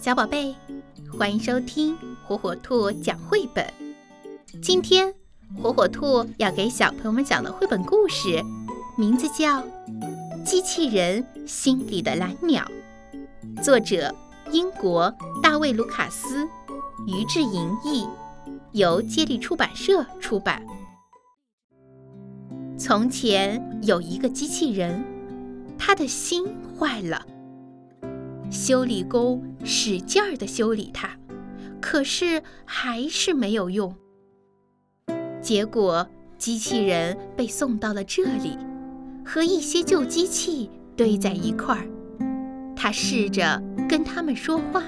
[0.00, 0.54] 小宝贝，
[1.18, 3.66] 欢迎收听火火兔讲绘本。
[4.62, 5.12] 今天，
[5.60, 8.40] 火火兔要给小朋友们讲的绘本故事，
[8.96, 9.60] 名字叫
[10.44, 12.64] 《机器人心里的蓝鸟》，
[13.62, 14.14] 作者
[14.52, 16.46] 英国大卫·卢卡斯，
[17.08, 18.06] 于志莹译，
[18.70, 20.64] 由接力出版社出版。
[22.78, 25.04] 从前有一个机器人，
[25.76, 26.46] 他的心
[26.78, 27.26] 坏了。
[28.58, 31.10] 修理工使劲儿地修理它，
[31.80, 33.94] 可是还是没有用。
[35.40, 36.04] 结果，
[36.36, 38.58] 机器人被送到了这里，
[39.24, 41.86] 和一些旧机器堆在一块儿。
[42.74, 44.82] 他试着跟他们说话：“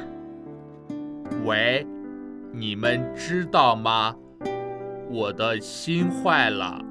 [1.46, 1.86] 喂，
[2.52, 4.16] 你们知道吗？
[5.08, 6.84] 我的心坏了。”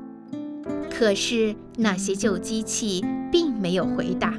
[0.90, 4.34] 可是那些旧机器并没有回答。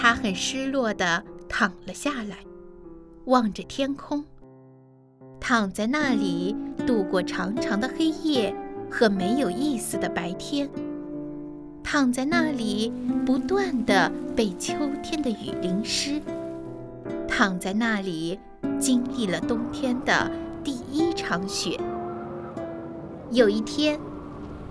[0.00, 2.36] 他很失落地躺了下来，
[3.24, 4.24] 望着天空，
[5.40, 6.54] 躺在那里
[6.86, 8.54] 度过长长的黑夜
[8.88, 10.70] 和没有意思的白天，
[11.82, 12.92] 躺在那里
[13.26, 16.22] 不断地被秋天的雨淋湿，
[17.26, 18.38] 躺在那里
[18.78, 20.30] 经历了冬天的
[20.62, 21.76] 第一场雪。
[23.32, 23.98] 有一天，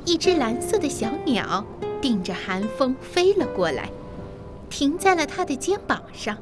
[0.06, 1.66] 一只蓝色的小鸟
[2.02, 3.90] 顶着寒风飞了过来。
[4.70, 6.38] 停在了他的肩膀上。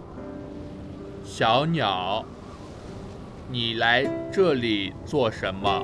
[1.24, 2.24] 小鸟，
[3.50, 5.84] 你来这里做什么？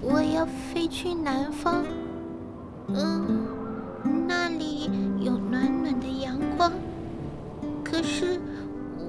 [0.00, 1.84] 我要飞去南方。
[2.88, 3.46] 嗯，
[4.28, 6.72] 那里有暖暖的阳光。
[7.82, 8.40] 可是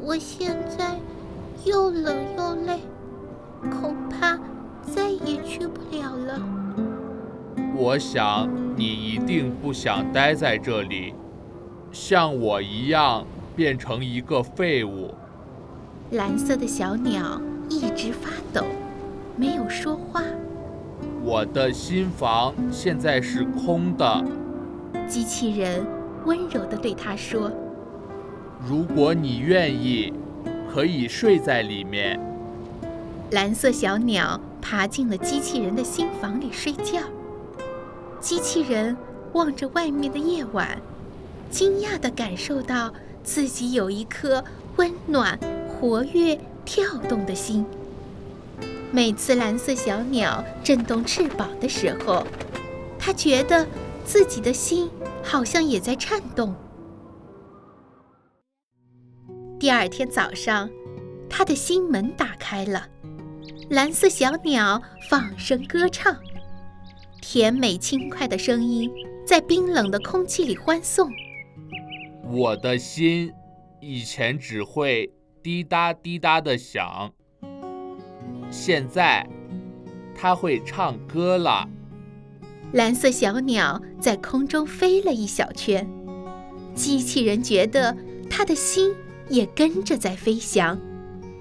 [0.02, 1.00] 我现在
[1.66, 2.80] 又冷又累，
[3.62, 4.40] 恐怕
[4.84, 6.40] 再也去不了了。
[7.76, 11.14] 我想你一定不想待在这里。
[11.96, 15.14] 像我一样变成一个废物。
[16.12, 18.66] 蓝色的小鸟一直发抖，
[19.38, 20.22] 没有说话。
[21.24, 24.26] 我的心房现在是空的。
[25.08, 25.86] 机器人
[26.26, 27.50] 温柔地对他说
[28.68, 30.12] ：“如果你愿意，
[30.70, 32.20] 可以睡在里面。”
[33.32, 37.00] 蓝色小鸟爬进了机器人的心房里睡觉。
[38.20, 38.98] 机器人
[39.32, 40.78] 望着外面的夜晚。
[41.50, 44.44] 惊讶地感受到自己有一颗
[44.76, 47.66] 温暖、活跃、跳动的心。
[48.92, 52.26] 每次蓝色小鸟振动翅膀的时候，
[52.98, 53.68] 他觉得
[54.06, 54.90] 自己的心
[55.24, 56.56] 好像也在颤动。
[59.60, 60.70] 第二天早上，
[61.30, 62.88] 他的心门打开了，
[63.70, 66.16] 蓝色小鸟放声歌唱，
[67.22, 68.92] 甜美轻快的声音
[69.26, 71.10] 在冰冷的空气里欢送。
[72.28, 73.32] 我的心
[73.80, 75.12] 以前只会
[75.44, 77.14] 滴答滴答的响，
[78.50, 79.28] 现在
[80.16, 81.70] 它会唱歌了。
[82.74, 85.88] 蓝色小鸟在空中飞了一小圈，
[86.74, 87.96] 机器人觉得
[88.28, 88.94] 它的心
[89.30, 90.80] 也跟着在飞翔，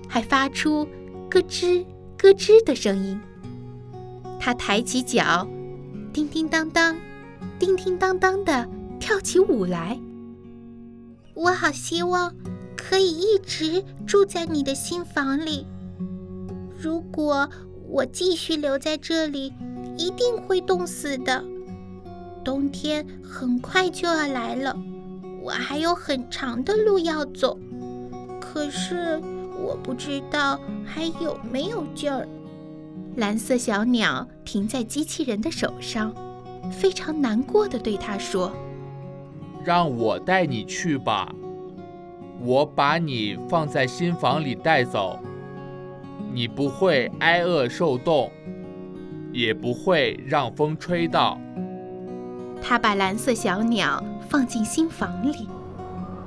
[0.06, 0.86] 还发出
[1.30, 1.84] 咯吱
[2.18, 3.18] 咯吱的声音。
[4.38, 5.48] 它抬起脚，
[6.12, 6.94] 叮叮当当，
[7.58, 8.68] 叮叮当当的
[9.00, 9.98] 跳起舞来。
[11.34, 12.32] 我好希望
[12.76, 15.66] 可以一直住在你的新房里。
[16.78, 17.48] 如果
[17.88, 19.52] 我继续留在这里，
[19.96, 21.44] 一定会冻死的。
[22.44, 24.76] 冬天很快就要来了，
[25.42, 27.58] 我还有很长的路要走。
[28.40, 29.20] 可是
[29.60, 32.28] 我不知道还有没有劲儿。
[33.16, 36.14] 蓝色小鸟停在机器人的手上，
[36.70, 38.52] 非常难过的对他说。
[39.64, 41.34] 让我带你去吧，
[42.38, 45.18] 我把你放在新房里带走，
[46.34, 48.30] 你不会挨饿受冻，
[49.32, 51.40] 也不会让风吹到。
[52.60, 55.48] 他把蓝色小鸟放进新房里，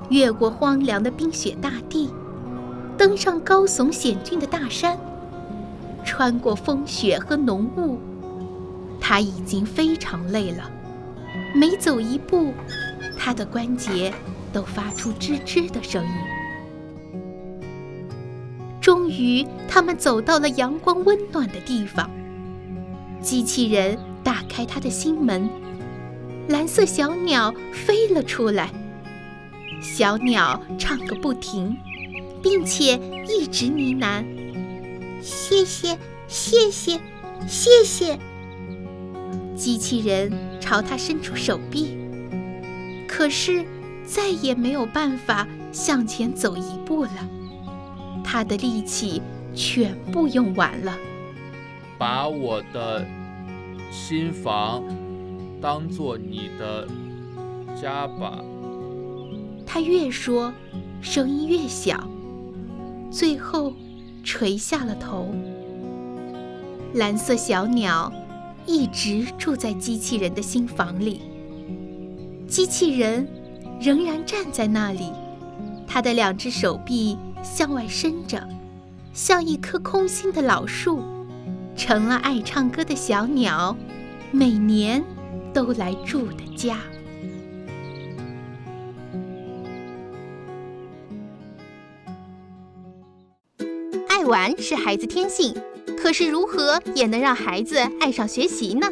[0.10, 2.10] 越过荒凉的冰雪大地，
[2.98, 4.98] 登上高耸险峻的大山，
[6.04, 8.00] 穿过风雪和浓雾，
[9.00, 10.72] 他已经非常累了，
[11.54, 12.52] 每走一步。
[13.28, 14.14] 他的关节
[14.54, 16.12] 都发出吱吱的声音。
[18.80, 22.10] 终于，他们走到了阳光温暖的地方。
[23.22, 25.50] 机器人打开他的心门，
[26.48, 28.72] 蓝色小鸟飞了出来。
[29.82, 31.76] 小鸟唱个不停，
[32.42, 32.98] 并且
[33.28, 34.24] 一直呢喃
[35.22, 35.98] ：“谢谢，
[36.30, 36.98] 谢谢，
[37.46, 38.18] 谢谢。”
[39.54, 40.32] 机器人
[40.62, 42.07] 朝他伸出手臂。
[43.18, 43.66] 可是，
[44.06, 47.28] 再也没有办法向前走一步了，
[48.24, 49.20] 他的力气
[49.56, 50.96] 全部用完了。
[51.98, 53.04] 把我的
[53.90, 54.84] 新房
[55.60, 56.88] 当做你的
[57.76, 58.38] 家吧。
[59.66, 60.54] 他越说，
[61.02, 62.08] 声音越小，
[63.10, 63.74] 最后
[64.24, 65.34] 垂下了头。
[66.94, 68.14] 蓝色小鸟
[68.68, 71.22] 一直住在机器人的新房里。
[72.48, 73.28] 机器人
[73.80, 75.12] 仍然站在那里，
[75.86, 78.42] 他的两只手臂向外伸着，
[79.14, 81.04] 像一棵空心的老树，
[81.76, 83.76] 成了爱唱歌的小鸟
[84.32, 85.04] 每年
[85.54, 86.78] 都来住的家。
[94.08, 95.54] 爱玩是孩子天性，
[95.98, 98.88] 可是如何也能让孩子爱上学习呢？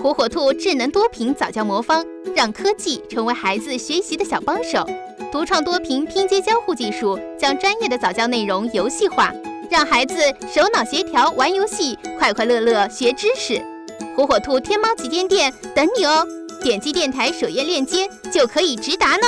[0.00, 4.86] 火火兔智能多屏早教魔方，让科技成为孩子学习的小帮手。
[5.32, 9.34] 独创多屏拼接交互技术，将专业的早教内容游戏化，
[9.68, 10.14] 让孩子
[10.54, 13.60] 手脑协调玩游戏，快快乐乐学知识。
[14.16, 16.24] 火火兔天猫旗舰店等你哦！
[16.62, 19.26] 点击电台首页链接就可以直达呢。